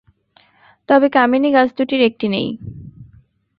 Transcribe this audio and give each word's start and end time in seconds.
তবে 0.89 1.07
কামিনী 1.09 1.49
গাছ 1.51 1.69
দুটির 1.77 2.01
একটি 2.01 2.27
নেই। 2.27 2.47